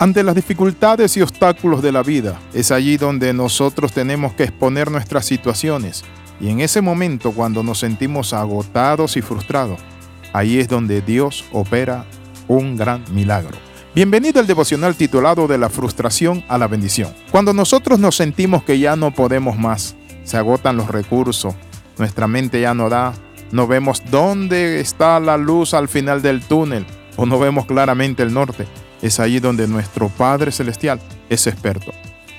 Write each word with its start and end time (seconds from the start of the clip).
Ante 0.00 0.22
las 0.22 0.36
dificultades 0.36 1.16
y 1.16 1.22
obstáculos 1.22 1.82
de 1.82 1.90
la 1.90 2.04
vida, 2.04 2.38
es 2.54 2.70
allí 2.70 2.96
donde 2.96 3.34
nosotros 3.34 3.92
tenemos 3.92 4.32
que 4.32 4.44
exponer 4.44 4.92
nuestras 4.92 5.26
situaciones. 5.26 6.04
Y 6.40 6.50
en 6.50 6.60
ese 6.60 6.80
momento, 6.80 7.32
cuando 7.32 7.64
nos 7.64 7.80
sentimos 7.80 8.32
agotados 8.32 9.16
y 9.16 9.22
frustrados, 9.22 9.80
ahí 10.32 10.60
es 10.60 10.68
donde 10.68 11.02
Dios 11.02 11.44
opera 11.50 12.04
un 12.46 12.76
gran 12.76 13.02
milagro. 13.12 13.58
Bienvenido 13.92 14.38
al 14.38 14.46
devocional 14.46 14.94
titulado 14.94 15.48
De 15.48 15.58
la 15.58 15.68
frustración 15.68 16.44
a 16.46 16.58
la 16.58 16.68
bendición. 16.68 17.12
Cuando 17.32 17.52
nosotros 17.52 17.98
nos 17.98 18.14
sentimos 18.14 18.62
que 18.62 18.78
ya 18.78 18.94
no 18.94 19.10
podemos 19.10 19.58
más, 19.58 19.96
se 20.22 20.36
agotan 20.36 20.76
los 20.76 20.86
recursos, 20.86 21.56
nuestra 21.98 22.28
mente 22.28 22.60
ya 22.60 22.72
no 22.72 22.88
da, 22.88 23.14
no 23.50 23.66
vemos 23.66 24.04
dónde 24.12 24.78
está 24.78 25.18
la 25.18 25.36
luz 25.36 25.74
al 25.74 25.88
final 25.88 26.22
del 26.22 26.40
túnel 26.40 26.86
o 27.16 27.26
no 27.26 27.40
vemos 27.40 27.66
claramente 27.66 28.22
el 28.22 28.32
norte 28.32 28.68
es 29.02 29.20
allí 29.20 29.40
donde 29.40 29.66
nuestro 29.68 30.08
Padre 30.08 30.52
Celestial 30.52 31.00
es 31.28 31.46
experto. 31.46 31.92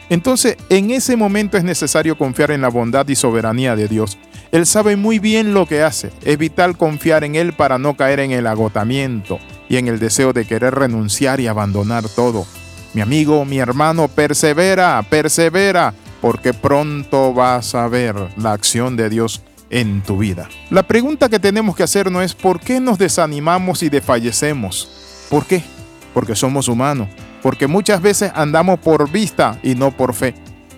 Entonces, 0.09 0.57
en 0.69 0.91
ese 0.91 1.15
momento 1.15 1.57
es 1.57 1.63
necesario 1.63 2.17
confiar 2.17 2.51
en 2.51 2.61
la 2.61 2.69
bondad 2.69 3.07
y 3.07 3.15
soberanía 3.15 3.75
de 3.75 3.87
Dios. 3.87 4.17
Él 4.51 4.65
sabe 4.65 4.95
muy 4.95 5.19
bien 5.19 5.53
lo 5.53 5.67
que 5.67 5.83
hace. 5.83 6.11
Es 6.23 6.37
vital 6.37 6.75
confiar 6.75 7.23
en 7.23 7.35
Él 7.35 7.53
para 7.53 7.77
no 7.77 7.95
caer 7.95 8.19
en 8.19 8.31
el 8.31 8.47
agotamiento 8.47 9.39
y 9.69 9.77
en 9.77 9.87
el 9.87 9.99
deseo 9.99 10.33
de 10.33 10.45
querer 10.45 10.73
renunciar 10.73 11.39
y 11.39 11.47
abandonar 11.47 12.09
todo. 12.09 12.47
Mi 12.95 13.01
amigo, 13.01 13.45
mi 13.45 13.59
hermano, 13.59 14.07
persevera, 14.07 15.05
persevera, 15.07 15.93
porque 16.21 16.53
pronto 16.53 17.33
vas 17.35 17.75
a 17.75 17.87
ver 17.87 18.15
la 18.37 18.53
acción 18.53 18.97
de 18.97 19.09
Dios 19.09 19.43
en 19.69 20.01
tu 20.01 20.17
vida. 20.17 20.49
La 20.71 20.81
pregunta 20.81 21.29
que 21.29 21.39
tenemos 21.39 21.75
que 21.75 21.83
hacer 21.83 22.11
no 22.11 22.23
es 22.23 22.33
por 22.33 22.59
qué 22.59 22.79
nos 22.79 22.97
desanimamos 22.97 23.83
y 23.83 23.89
desfallecemos. 23.89 25.27
¿Por 25.29 25.45
qué? 25.45 25.63
Porque 26.13 26.35
somos 26.35 26.67
humanos, 26.67 27.07
porque 27.41 27.67
muchas 27.67 28.01
veces 28.01 28.31
andamos 28.35 28.79
por 28.79 29.09
vista 29.11 29.59
y 29.63 29.75
no 29.75 29.91
por 29.91 30.13
fe. 30.13 30.35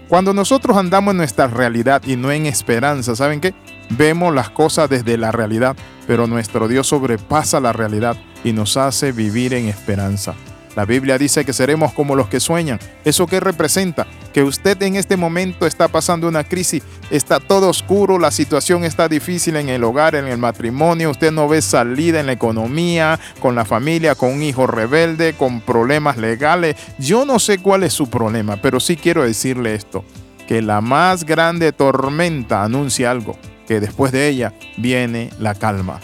Cuando 0.07 0.33
nosotros 0.33 0.75
andamos 0.75 1.11
en 1.11 1.17
nuestra 1.17 1.47
realidad 1.47 2.01
y 2.05 2.17
no 2.17 2.31
en 2.31 2.45
esperanza, 2.45 3.15
¿saben 3.15 3.39
qué? 3.39 3.53
Vemos 3.91 4.33
las 4.35 4.49
cosas 4.49 4.89
desde 4.89 5.17
la 5.17 5.31
realidad, 5.31 5.75
pero 6.05 6.27
nuestro 6.27 6.67
Dios 6.67 6.87
sobrepasa 6.87 7.59
la 7.59 7.71
realidad 7.71 8.17
y 8.43 8.51
nos 8.51 8.75
hace 8.75 9.11
vivir 9.11 9.53
en 9.53 9.67
esperanza. 9.67 10.33
La 10.75 10.85
Biblia 10.85 11.17
dice 11.17 11.43
que 11.43 11.53
seremos 11.53 11.91
como 11.93 12.15
los 12.15 12.27
que 12.27 12.39
sueñan. 12.39 12.79
¿Eso 13.03 13.27
qué 13.27 13.39
representa? 13.39 14.07
Que 14.33 14.43
usted 14.43 14.81
en 14.83 14.95
este 14.95 15.17
momento 15.17 15.65
está 15.65 15.89
pasando 15.89 16.27
una 16.27 16.45
crisis, 16.45 16.81
está 17.09 17.41
todo 17.41 17.69
oscuro, 17.69 18.17
la 18.17 18.31
situación 18.31 18.85
está 18.85 19.09
difícil 19.09 19.57
en 19.57 19.67
el 19.67 19.83
hogar, 19.83 20.15
en 20.15 20.27
el 20.27 20.37
matrimonio, 20.37 21.11
usted 21.11 21.31
no 21.31 21.49
ve 21.49 21.61
salida 21.61 22.21
en 22.21 22.27
la 22.27 22.31
economía, 22.31 23.19
con 23.41 23.55
la 23.55 23.65
familia, 23.65 24.15
con 24.15 24.31
un 24.31 24.43
hijo 24.43 24.65
rebelde, 24.67 25.33
con 25.33 25.59
problemas 25.59 26.15
legales. 26.15 26.77
Yo 26.97 27.25
no 27.25 27.39
sé 27.39 27.57
cuál 27.57 27.83
es 27.83 27.91
su 27.91 28.09
problema, 28.09 28.57
pero 28.61 28.79
sí 28.79 28.95
quiero 28.95 29.23
decirle 29.23 29.75
esto, 29.75 30.05
que 30.47 30.61
la 30.61 30.79
más 30.79 31.25
grande 31.25 31.73
tormenta 31.73 32.63
anuncia 32.63 33.11
algo, 33.11 33.37
que 33.67 33.81
después 33.81 34.13
de 34.13 34.29
ella 34.29 34.53
viene 34.77 35.31
la 35.37 35.55
calma. 35.55 35.99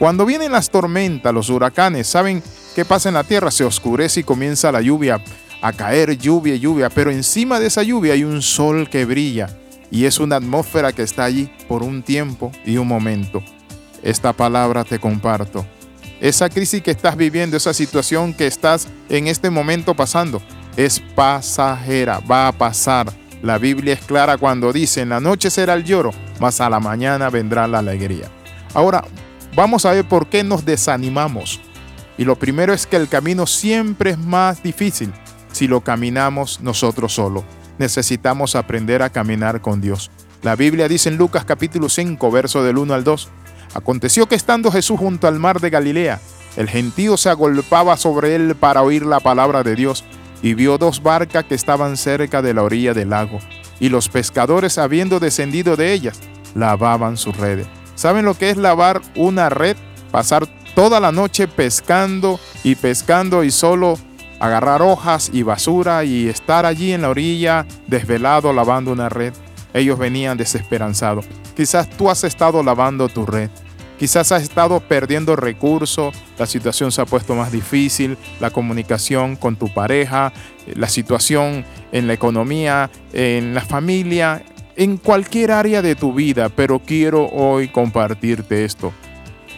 Cuando 0.00 0.24
vienen 0.24 0.50
las 0.50 0.70
tormentas, 0.70 1.32
los 1.34 1.50
huracanes, 1.50 2.06
¿saben 2.06 2.42
qué 2.74 2.84
pasa 2.84 3.08
en 3.08 3.14
la 3.14 3.24
tierra? 3.24 3.50
Se 3.50 3.64
oscurece 3.64 4.20
y 4.20 4.24
comienza 4.24 4.72
la 4.72 4.80
lluvia 4.80 5.22
a 5.62 5.72
caer, 5.72 6.16
lluvia, 6.16 6.56
lluvia, 6.56 6.88
pero 6.90 7.10
encima 7.10 7.60
de 7.60 7.66
esa 7.66 7.82
lluvia 7.82 8.14
hay 8.14 8.24
un 8.24 8.42
sol 8.42 8.88
que 8.88 9.04
brilla 9.04 9.48
y 9.90 10.04
es 10.04 10.18
una 10.18 10.36
atmósfera 10.36 10.92
que 10.92 11.02
está 11.02 11.24
allí 11.24 11.50
por 11.68 11.82
un 11.82 12.02
tiempo 12.02 12.52
y 12.64 12.76
un 12.76 12.88
momento. 12.88 13.42
Esta 14.02 14.32
palabra 14.32 14.84
te 14.84 14.98
comparto. 14.98 15.66
Esa 16.20 16.48
crisis 16.48 16.82
que 16.82 16.90
estás 16.90 17.16
viviendo, 17.16 17.56
esa 17.56 17.74
situación 17.74 18.34
que 18.34 18.46
estás 18.46 18.88
en 19.08 19.26
este 19.26 19.50
momento 19.50 19.94
pasando, 19.94 20.40
es 20.76 21.00
pasajera, 21.14 22.20
va 22.20 22.48
a 22.48 22.52
pasar. 22.52 23.12
La 23.42 23.58
Biblia 23.58 23.94
es 23.94 24.00
clara 24.00 24.36
cuando 24.36 24.72
dice, 24.72 25.00
en 25.00 25.08
la 25.08 25.20
noche 25.20 25.50
será 25.50 25.74
el 25.74 25.84
lloro, 25.84 26.12
mas 26.38 26.60
a 26.60 26.68
la 26.68 26.78
mañana 26.78 27.30
vendrá 27.30 27.66
la 27.66 27.78
alegría. 27.78 28.30
Ahora, 28.74 29.02
Vamos 29.54 29.84
a 29.84 29.92
ver 29.92 30.04
por 30.04 30.28
qué 30.28 30.44
nos 30.44 30.64
desanimamos. 30.64 31.60
Y 32.20 32.26
lo 32.26 32.36
primero 32.36 32.74
es 32.74 32.86
que 32.86 32.96
el 32.96 33.08
camino 33.08 33.46
siempre 33.46 34.10
es 34.10 34.18
más 34.18 34.62
difícil 34.62 35.10
si 35.52 35.66
lo 35.66 35.80
caminamos 35.80 36.60
nosotros 36.60 37.14
solos. 37.14 37.44
Necesitamos 37.78 38.56
aprender 38.56 39.02
a 39.02 39.08
caminar 39.08 39.62
con 39.62 39.80
Dios. 39.80 40.10
La 40.42 40.54
Biblia 40.54 40.86
dice 40.86 41.08
en 41.08 41.16
Lucas 41.16 41.46
capítulo 41.46 41.88
5, 41.88 42.30
verso 42.30 42.62
del 42.62 42.76
1 42.76 42.92
al 42.92 43.04
2. 43.04 43.30
Aconteció 43.72 44.26
que 44.26 44.34
estando 44.34 44.70
Jesús 44.70 45.00
junto 45.00 45.28
al 45.28 45.38
mar 45.38 45.60
de 45.60 45.70
Galilea, 45.70 46.20
el 46.58 46.68
gentío 46.68 47.16
se 47.16 47.30
agolpaba 47.30 47.96
sobre 47.96 48.34
él 48.34 48.54
para 48.54 48.82
oír 48.82 49.06
la 49.06 49.20
palabra 49.20 49.62
de 49.62 49.74
Dios, 49.74 50.04
y 50.42 50.52
vio 50.52 50.76
dos 50.76 51.02
barcas 51.02 51.44
que 51.44 51.54
estaban 51.54 51.96
cerca 51.96 52.42
de 52.42 52.52
la 52.52 52.62
orilla 52.62 52.92
del 52.92 53.08
lago, 53.08 53.38
y 53.80 53.88
los 53.88 54.10
pescadores, 54.10 54.76
habiendo 54.76 55.20
descendido 55.20 55.74
de 55.74 55.94
ellas, 55.94 56.20
lavaban 56.54 57.16
sus 57.16 57.34
redes. 57.38 57.66
¿Saben 57.94 58.26
lo 58.26 58.34
que 58.34 58.50
es 58.50 58.58
lavar 58.58 59.00
una 59.16 59.48
red? 59.48 59.78
Pasar 60.10 60.48
toda 60.74 61.00
la 61.00 61.12
noche 61.12 61.48
pescando 61.48 62.40
y 62.64 62.74
pescando 62.74 63.44
y 63.44 63.50
solo 63.50 63.98
agarrar 64.38 64.82
hojas 64.82 65.30
y 65.32 65.42
basura 65.42 66.04
y 66.04 66.28
estar 66.28 66.66
allí 66.66 66.92
en 66.92 67.02
la 67.02 67.10
orilla 67.10 67.66
desvelado 67.86 68.52
lavando 68.52 68.92
una 68.92 69.08
red. 69.08 69.34
Ellos 69.74 69.98
venían 69.98 70.36
desesperanzados. 70.36 71.26
Quizás 71.54 71.88
tú 71.90 72.10
has 72.10 72.24
estado 72.24 72.62
lavando 72.62 73.08
tu 73.08 73.26
red. 73.26 73.50
Quizás 73.98 74.32
has 74.32 74.42
estado 74.42 74.80
perdiendo 74.80 75.36
recursos, 75.36 76.14
la 76.38 76.46
situación 76.46 76.90
se 76.90 77.02
ha 77.02 77.04
puesto 77.04 77.34
más 77.34 77.52
difícil, 77.52 78.16
la 78.40 78.48
comunicación 78.48 79.36
con 79.36 79.56
tu 79.56 79.68
pareja, 79.68 80.32
la 80.74 80.88
situación 80.88 81.66
en 81.92 82.06
la 82.06 82.14
economía, 82.14 82.90
en 83.12 83.52
la 83.52 83.60
familia, 83.60 84.42
en 84.74 84.96
cualquier 84.96 85.52
área 85.52 85.82
de 85.82 85.96
tu 85.96 86.14
vida, 86.14 86.48
pero 86.48 86.78
quiero 86.78 87.26
hoy 87.26 87.68
compartirte 87.68 88.64
esto. 88.64 88.94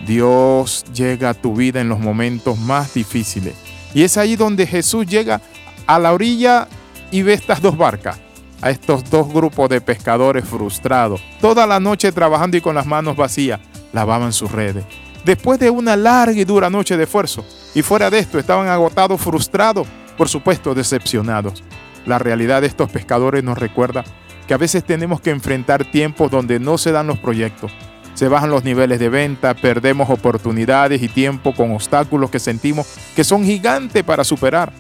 Dios 0.07 0.85
llega 0.93 1.31
a 1.31 1.35
tu 1.35 1.55
vida 1.55 1.81
en 1.81 1.89
los 1.89 2.01
momentos 2.01 2.59
más 2.59 2.95
difíciles. 2.95 3.55
Y 3.95 4.03
es 4.03 4.17
ahí 4.17 4.37
donde 4.37 4.67
Jesús 4.67 5.07
llega 5.07 5.41
a 5.87 5.99
la 5.99 6.13
orilla 6.13 6.69
y 7.11 7.23
ve 7.23 7.35
estas 7.35 7.61
dos 7.61 7.77
barcas, 7.77 8.19
a 8.61 8.71
estos 8.71 9.09
dos 9.11 9.33
grupos 9.33 9.69
de 9.69 9.81
pescadores 9.81 10.45
frustrados. 10.45 11.23
Toda 11.41 11.67
la 11.67 11.79
noche 11.79 12.11
trabajando 12.11 12.57
y 12.57 12.61
con 12.61 12.75
las 12.75 12.87
manos 12.87 13.17
vacías, 13.17 13.61
lavaban 13.93 14.33
sus 14.33 14.51
redes. 14.51 14.85
Después 15.25 15.61
de 15.61 15.71
una 15.71 15.95
larga 15.95 16.41
y 16.41 16.45
dura 16.45 16.71
noche 16.71 16.97
de 16.97 17.05
esfuerzo, 17.05 17.45
y 17.75 17.83
fuera 17.83 18.11
de 18.11 18.19
esto 18.19 18.39
estaban 18.39 18.69
agotados, 18.69 19.21
frustrados, 19.21 19.87
por 20.17 20.29
supuesto 20.29 20.75
decepcionados. 20.75 21.63
La 22.07 22.19
realidad 22.19 22.63
de 22.63 22.67
estos 22.67 22.91
pescadores 22.91 23.45
nos 23.45 23.59
recuerda 23.59 24.05
que 24.49 24.55
a 24.55 24.59
veces 24.59 24.85
tenemos 24.85 25.21
que 25.21 25.31
enfrentar 25.31 25.85
tiempos 25.85 26.31
donde 26.31 26.59
no 26.59 26.77
se 26.77 26.91
dan 26.91 27.07
los 27.07 27.19
proyectos. 27.19 27.71
Se 28.15 28.29
bajan 28.29 28.51
los 28.51 28.65
niveles 28.65 28.99
de 28.99 29.09
venta, 29.09 29.55
perdemos 29.55 30.11
oportunidades 30.11 31.03
y 31.03 31.09
tiempo 31.09 31.55
con 31.55 31.73
obstáculos 31.73 32.31
que 32.31 32.39
sentimos 32.39 32.87
que 33.17 33.25
son 33.25 33.45
gigantes 33.45 34.05
para 34.05 34.23
superar. 34.23 34.73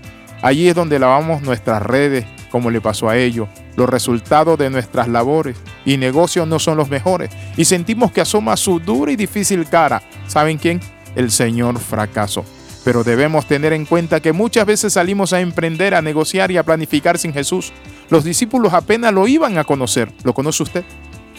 Allí 0.42 0.68
es 0.68 0.74
donde 0.74 0.98
lavamos 0.98 1.40
nuestras 1.42 1.82
redes, 1.82 2.26
como 2.50 2.70
le 2.70 2.80
pasó 2.80 3.08
a 3.08 3.16
ellos. 3.16 3.48
Los 3.76 3.88
resultados 3.88 4.58
de 4.58 4.68
nuestras 4.68 5.08
labores 5.08 5.56
y 5.86 5.96
negocios 5.96 6.46
no 6.46 6.58
son 6.58 6.76
los 6.76 6.90
mejores 6.90 7.30
y 7.56 7.64
sentimos 7.64 8.12
que 8.12 8.20
asoma 8.20 8.56
su 8.56 8.78
dura 8.80 9.12
y 9.12 9.16
difícil 9.16 9.66
cara. 9.66 10.02
¿Saben 10.26 10.58
quién? 10.58 10.80
El 11.16 11.30
Señor 11.30 11.78
fracaso. 11.78 12.44
Pero 12.84 13.04
debemos 13.04 13.46
tener 13.46 13.72
en 13.72 13.86
cuenta 13.86 14.20
que 14.20 14.32
muchas 14.32 14.66
veces 14.66 14.92
salimos 14.92 15.32
a 15.32 15.40
emprender, 15.40 15.94
a 15.94 16.02
negociar 16.02 16.50
y 16.50 16.56
a 16.56 16.64
planificar 16.64 17.16
sin 17.16 17.32
Jesús. 17.32 17.72
Los 18.10 18.24
discípulos 18.24 18.74
apenas 18.74 19.12
lo 19.14 19.26
iban 19.28 19.56
a 19.56 19.64
conocer. 19.64 20.12
¿Lo 20.24 20.34
conoce 20.34 20.64
usted? 20.64 20.84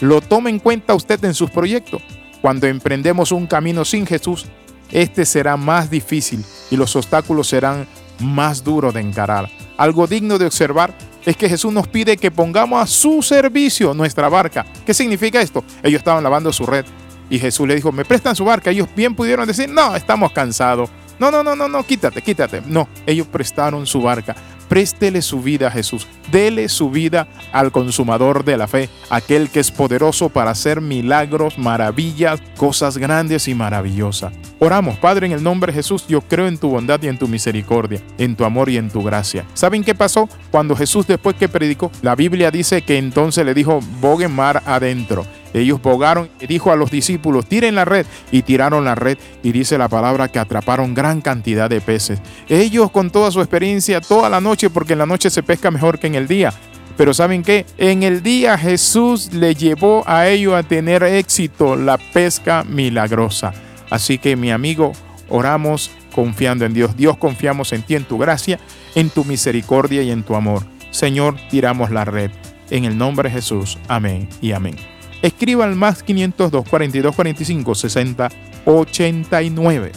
¿Lo 0.00 0.20
toma 0.20 0.50
en 0.50 0.58
cuenta 0.58 0.94
usted 0.94 1.22
en 1.24 1.34
sus 1.34 1.50
proyectos? 1.50 2.02
Cuando 2.40 2.66
emprendemos 2.66 3.32
un 3.32 3.46
camino 3.46 3.84
sin 3.84 4.06
Jesús, 4.06 4.46
este 4.90 5.24
será 5.24 5.56
más 5.56 5.90
difícil 5.90 6.44
y 6.70 6.76
los 6.76 6.94
obstáculos 6.96 7.48
serán 7.48 7.86
más 8.20 8.62
duros 8.62 8.94
de 8.94 9.00
encarar. 9.00 9.48
Algo 9.76 10.06
digno 10.06 10.38
de 10.38 10.46
observar 10.46 10.94
es 11.24 11.36
que 11.36 11.48
Jesús 11.48 11.72
nos 11.72 11.88
pide 11.88 12.16
que 12.16 12.30
pongamos 12.30 12.82
a 12.82 12.86
su 12.86 13.22
servicio 13.22 13.94
nuestra 13.94 14.28
barca. 14.28 14.66
¿Qué 14.84 14.92
significa 14.92 15.40
esto? 15.40 15.64
Ellos 15.82 15.98
estaban 15.98 16.22
lavando 16.22 16.52
su 16.52 16.66
red 16.66 16.84
y 17.30 17.38
Jesús 17.38 17.66
le 17.66 17.74
dijo, 17.74 17.92
me 17.92 18.04
prestan 18.04 18.36
su 18.36 18.44
barca. 18.44 18.70
Ellos 18.70 18.88
bien 18.94 19.14
pudieron 19.14 19.46
decir, 19.46 19.68
no, 19.68 19.96
estamos 19.96 20.32
cansados 20.32 20.90
no, 21.18 21.30
no, 21.30 21.44
no, 21.44 21.54
no, 21.54 21.68
no, 21.68 21.84
quítate, 21.84 22.22
quítate. 22.22 22.62
No, 22.66 22.88
ellos 23.06 23.26
prestaron 23.26 23.86
su 23.86 24.02
barca. 24.02 24.34
Préstele 24.68 25.22
su 25.22 25.40
vida 25.40 25.68
a 25.68 25.70
Jesús. 25.70 26.06
Dele 26.32 26.68
su 26.68 26.90
vida 26.90 27.28
al 27.52 27.70
consumador 27.70 28.44
de 28.44 28.56
la 28.56 28.66
fe, 28.66 28.88
aquel 29.10 29.50
que 29.50 29.60
es 29.60 29.70
poderoso 29.70 30.28
para 30.30 30.50
hacer 30.50 30.80
milagros, 30.80 31.58
maravillas, 31.58 32.42
cosas 32.56 32.98
grandes 32.98 33.46
y 33.48 33.54
maravillosas. 33.54 34.32
Oramos, 34.58 34.96
Padre, 34.96 35.26
en 35.26 35.32
el 35.32 35.42
nombre 35.42 35.72
de 35.72 35.76
Jesús, 35.76 36.06
yo 36.08 36.22
creo 36.22 36.46
en 36.48 36.58
tu 36.58 36.70
bondad 36.70 37.02
y 37.02 37.08
en 37.08 37.18
tu 37.18 37.28
misericordia, 37.28 38.00
en 38.18 38.34
tu 38.36 38.44
amor 38.44 38.70
y 38.70 38.78
en 38.78 38.90
tu 38.90 39.02
gracia. 39.02 39.44
¿Saben 39.52 39.84
qué 39.84 39.94
pasó? 39.94 40.28
Cuando 40.50 40.74
Jesús 40.74 41.06
después 41.06 41.36
que 41.36 41.48
predicó, 41.48 41.90
la 42.02 42.14
Biblia 42.14 42.50
dice 42.50 42.82
que 42.82 42.96
entonces 42.96 43.44
le 43.44 43.54
dijo, 43.54 43.80
bogue 44.00 44.28
mar 44.28 44.62
adentro 44.66 45.26
Ellos 45.54 45.80
bogaron 45.80 46.28
y 46.40 46.46
dijo 46.46 46.72
a 46.72 46.76
los 46.76 46.90
discípulos, 46.90 47.46
tiren 47.46 47.76
la 47.76 47.84
red 47.84 48.04
y 48.32 48.42
tiraron 48.42 48.84
la 48.84 48.96
red 48.96 49.16
y 49.42 49.52
dice 49.52 49.78
la 49.78 49.88
palabra 49.88 50.28
que 50.28 50.40
atraparon 50.40 50.94
gran 50.94 51.20
cantidad 51.20 51.70
de 51.70 51.80
peces. 51.80 52.20
Ellos 52.48 52.90
con 52.90 53.10
toda 53.10 53.30
su 53.30 53.40
experiencia, 53.40 54.00
toda 54.00 54.28
la 54.28 54.40
noche, 54.40 54.68
porque 54.68 54.94
en 54.94 54.98
la 54.98 55.06
noche 55.06 55.30
se 55.30 55.44
pesca 55.44 55.70
mejor 55.70 55.98
que 56.00 56.08
en 56.08 56.16
el 56.16 56.26
día. 56.26 56.52
Pero 56.96 57.14
¿saben 57.14 57.42
qué? 57.42 57.66
En 57.78 58.02
el 58.02 58.22
día 58.22 58.58
Jesús 58.58 59.32
le 59.32 59.54
llevó 59.54 60.02
a 60.06 60.28
ellos 60.28 60.54
a 60.54 60.62
tener 60.62 61.02
éxito 61.02 61.76
la 61.76 61.98
pesca 61.98 62.64
milagrosa. 62.64 63.52
Así 63.90 64.18
que 64.18 64.36
mi 64.36 64.50
amigo, 64.50 64.92
oramos 65.28 65.90
confiando 66.14 66.64
en 66.64 66.74
Dios. 66.74 66.96
Dios 66.96 67.16
confiamos 67.16 67.72
en 67.72 67.82
ti, 67.82 67.94
en 67.94 68.04
tu 68.04 68.18
gracia, 68.18 68.58
en 68.94 69.10
tu 69.10 69.24
misericordia 69.24 70.02
y 70.02 70.10
en 70.10 70.22
tu 70.22 70.34
amor. 70.34 70.64
Señor, 70.90 71.36
tiramos 71.50 71.90
la 71.90 72.04
red. 72.04 72.30
En 72.70 72.84
el 72.84 72.96
nombre 72.96 73.28
de 73.28 73.36
Jesús. 73.36 73.78
Amén 73.88 74.28
y 74.40 74.52
amén. 74.52 74.93
Escriba 75.24 75.64
al 75.64 75.74
más 75.74 76.02
502 76.02 76.68
42 76.68 77.16
45 77.16 77.74
60 77.74 78.28
89. 78.66 79.92